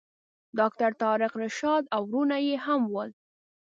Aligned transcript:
ډاکټر 0.59 0.91
طارق 1.01 1.33
رشاد 1.43 1.83
او 1.95 2.01
وروڼه 2.09 2.37
یې 2.47 2.55
هم 2.65 2.81
ول. 2.93 3.09